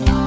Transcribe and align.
Bye. 0.00 0.23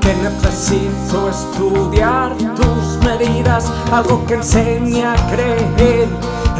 Que 0.00 0.14
necesito 0.14 1.30
estudiar 1.30 2.36
tus 2.56 2.98
medidas, 3.06 3.70
algo 3.92 4.26
que 4.26 4.34
enseñe 4.34 5.04
a 5.04 5.14
creer 5.30 6.08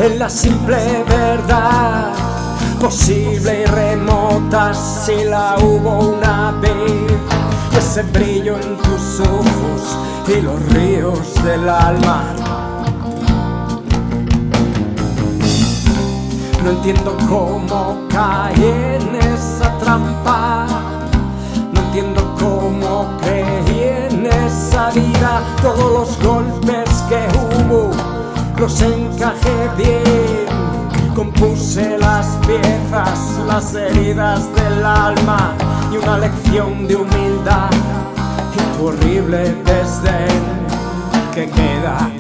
en 0.00 0.18
la 0.20 0.30
simple 0.30 0.76
verdad, 1.08 2.12
posible 2.80 3.62
y 3.62 3.64
remota 3.64 4.72
si 4.74 5.24
la 5.24 5.56
hubo 5.58 6.14
una 6.16 6.52
vez, 6.60 7.10
ese 7.76 8.04
brillo 8.04 8.54
en 8.60 8.76
tus 8.76 9.20
ojos 9.20 9.98
y 10.28 10.40
los 10.40 10.60
ríos 10.72 11.34
del 11.42 11.68
alma. 11.68 12.22
No 16.62 16.70
entiendo 16.70 17.16
cómo 17.28 18.06
caí 18.08 18.62
en 18.62 19.16
esa 19.16 19.76
trampa. 19.78 20.66
No 21.98 22.04
entiendo 22.04 22.34
cómo 22.38 23.16
creí 23.20 24.06
en 24.08 24.26
esa 24.26 24.90
vida. 24.90 25.42
Todos 25.60 25.92
los 25.92 26.22
golpes 26.22 26.88
que 27.08 27.26
hubo 27.36 27.90
los 28.56 28.80
encajé 28.82 29.68
bien. 29.76 30.46
Compuse 31.16 31.98
las 31.98 32.26
piezas, 32.46 33.40
las 33.48 33.74
heridas 33.74 34.48
del 34.54 34.84
alma 34.84 35.54
y 35.92 35.96
una 35.96 36.18
lección 36.18 36.86
de 36.86 36.94
humildad 36.94 37.70
y 38.54 38.76
tu 38.76 38.86
horrible 38.86 39.56
desdén 39.64 40.44
que 41.34 41.50
queda. 41.50 42.17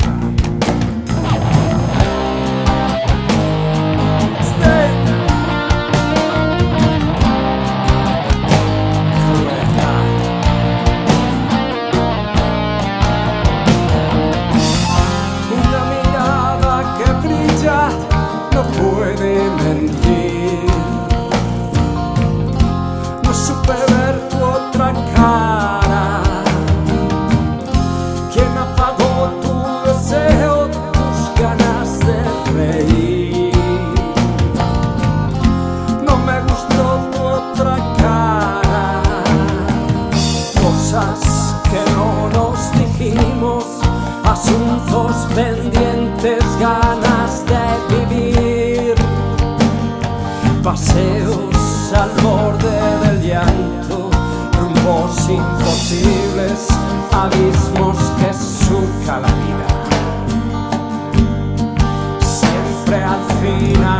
¿Quién 28.38 28.56
apagó 28.56 29.30
tu 29.42 29.54
deseo, 29.90 30.68
tus 30.68 31.18
ganas 31.42 31.98
de 32.06 32.18
reír? 32.54 33.52
No 36.06 36.16
me 36.18 36.40
gustó 36.42 36.84
tu 37.12 37.20
otra 37.20 37.76
cara. 37.98 39.02
Cosas 40.62 41.56
que 41.68 41.80
no 41.96 42.28
nos 42.28 42.58
dijimos, 42.78 43.64
asuntos 44.24 45.16
pendientes, 45.34 46.44
ganas 46.60 47.44
de 47.44 47.64
vivir, 47.96 48.94
paseos 50.62 51.92
al 51.92 52.10
borde 52.22 52.76
del 53.04 53.20
llanto, 53.20 54.10
rumbos 54.60 55.28
imposibles, 55.28 56.68
abismos 57.10 57.96
que 58.20 58.27
surca 58.78 59.20
la 59.20 59.28
vida. 59.28 59.66
Siempre 62.20 63.02
al 63.02 63.22
final. 63.40 63.97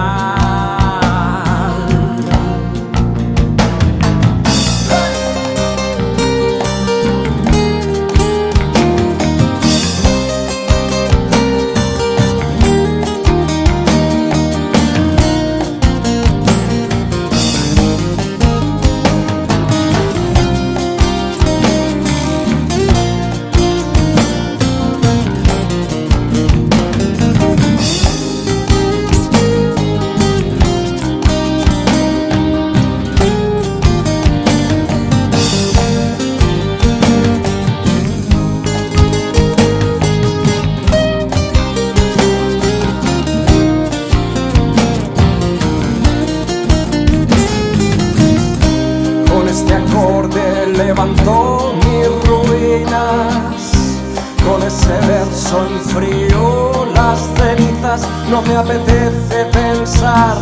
No 57.88 58.42
me 58.42 58.54
apetece 58.54 59.46
pensar 59.50 60.36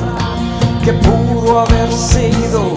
que 0.85 0.93
pudo 0.95 1.61
haber 1.61 1.93
sido 1.93 2.75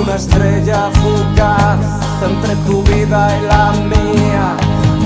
una 0.00 0.14
estrella 0.14 0.90
fugaz 0.94 1.78
entre 2.24 2.56
tu 2.66 2.82
vida 2.84 3.38
y 3.38 3.42
la 3.46 3.72
mía. 3.72 4.56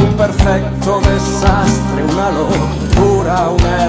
Un 0.01 0.17
perfecto 0.17 1.01
desastre, 1.01 2.05
una 2.05 2.31
locura, 2.31 3.49
un 3.51 3.61
error 3.61 3.80